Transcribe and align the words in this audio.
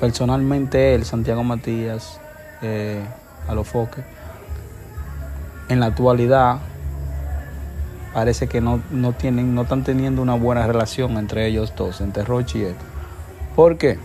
Personalmente, 0.00 0.94
el 0.94 1.04
Santiago 1.04 1.42
Matías, 1.42 2.20
eh, 2.62 3.02
a 3.48 3.54
los 3.54 3.66
foques, 3.66 4.04
en 5.68 5.80
la 5.80 5.86
actualidad 5.86 6.58
parece 8.12 8.46
que 8.46 8.60
no, 8.60 8.80
no, 8.90 9.12
tienen, 9.12 9.54
no 9.54 9.62
están 9.62 9.84
teniendo 9.84 10.22
una 10.22 10.34
buena 10.34 10.66
relación 10.66 11.16
entre 11.18 11.46
ellos 11.46 11.72
dos, 11.76 12.00
entre 12.00 12.24
Roche 12.24 12.58
y 12.58 12.62
él. 12.62 12.74
¿Por 13.54 13.76
qué? 13.76 13.98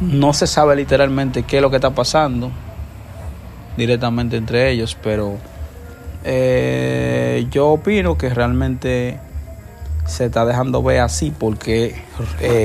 No 0.00 0.32
se 0.32 0.46
sabe 0.46 0.76
literalmente 0.76 1.42
qué 1.42 1.56
es 1.56 1.62
lo 1.62 1.70
que 1.70 1.76
está 1.76 1.90
pasando 1.90 2.50
directamente 3.76 4.36
entre 4.36 4.70
ellos, 4.70 4.96
pero 5.02 5.36
eh, 6.24 7.46
yo 7.50 7.68
opino 7.68 8.16
que 8.16 8.30
realmente 8.30 9.18
se 10.06 10.26
está 10.26 10.44
dejando 10.44 10.82
ver 10.82 11.00
así 11.00 11.30
porque 11.30 11.94
eh, 12.40 12.64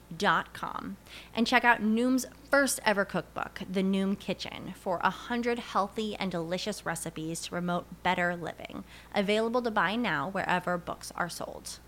Dot 0.17 0.53
com 0.53 0.97
and 1.33 1.47
check 1.47 1.63
out 1.63 1.81
Noom's 1.81 2.25
first 2.49 2.79
ever 2.85 3.05
cookbook, 3.05 3.61
The 3.71 3.81
Noom 3.81 4.19
Kitchen, 4.19 4.73
for 4.77 4.99
a 5.03 5.09
hundred 5.09 5.59
healthy 5.59 6.15
and 6.15 6.29
delicious 6.31 6.85
recipes 6.85 7.41
to 7.41 7.51
promote 7.51 8.03
better 8.03 8.35
living. 8.35 8.83
Available 9.15 9.61
to 9.61 9.71
buy 9.71 9.95
now 9.95 10.29
wherever 10.29 10.77
books 10.77 11.11
are 11.15 11.29
sold. 11.29 11.79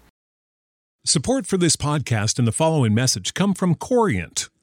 Support 1.06 1.45
for 1.45 1.57
this 1.57 1.75
podcast 1.75 2.39
and 2.39 2.47
the 2.47 2.53
following 2.53 2.94
message 2.94 3.34
come 3.34 3.53
from 3.53 3.75
Corient. 3.75 4.50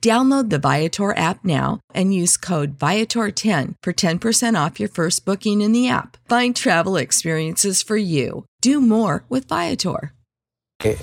Download 0.00 0.48
the 0.48 0.60
Viator 0.60 1.16
app 1.16 1.44
now 1.44 1.80
and 1.92 2.14
use 2.14 2.36
code 2.36 2.78
Viator10 2.78 3.74
for 3.82 3.92
10% 3.92 4.54
off 4.54 4.78
your 4.78 4.88
first 4.88 5.24
booking 5.24 5.60
in 5.60 5.72
the 5.72 5.88
app. 5.88 6.16
Find 6.28 6.54
travel 6.54 6.96
experiences 6.96 7.82
for 7.82 7.96
you. 7.96 8.44
Do 8.60 8.80
more 8.80 9.24
with 9.28 9.48
Viator. 9.48 10.12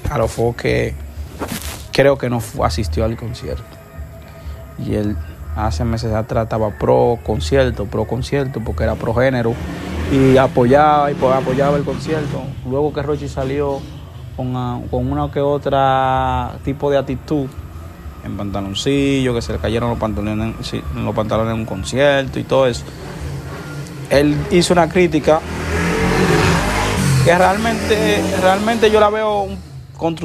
Alofoke 0.09 0.94
creo 1.92 2.18
que 2.18 2.30
no 2.30 2.42
asistió 2.63 3.03
al 3.03 3.18
concierto. 3.18 3.65
Y 4.77 4.95
él 4.95 5.18
hace 5.57 5.83
meses 5.83 6.13
atrás 6.13 6.45
estaba 6.45 6.77
pro 6.77 7.19
concierto, 7.25 7.86
pro 7.88 8.06
concierto, 8.06 8.62
porque 8.63 8.83
era 8.83 8.95
pro 8.95 9.13
género. 9.13 9.53
Y 10.09 10.38
apoyaba 10.38 11.12
y 11.12 11.15
apoyaba 11.15 11.75
el 11.75 11.83
concierto. 11.83 12.44
Luego 12.65 12.94
que 12.94 13.01
Rochy 13.01 13.27
salió 13.27 13.81
con, 14.38 14.56
ah, 14.56 14.80
con 14.89 15.12
una 15.12 15.30
que 15.30 15.41
otra 15.41 16.59
tipo 16.63 16.89
de 16.89 16.98
actitud, 16.98 17.50
en 18.25 18.38
pantaloncillo, 18.38 19.33
que 19.33 19.42
se 19.42 19.54
le 19.54 19.60
cayeron 19.60 19.89
los 19.89 20.00
pantalones, 20.00 20.56
en 20.74 21.60
un 21.60 21.66
concierto 21.66 22.39
y 22.39 22.44
todo 22.44 22.68
eso. 22.68 22.83
Él 24.10 24.36
hizo 24.51 24.74
una 24.74 24.89
crítica 24.89 25.39
que 27.24 27.38
realmente, 27.38 28.22
realmente 28.42 28.92
yo 28.92 29.00
la 29.00 29.10
veo 29.10 29.48
constructiva. 29.98 30.25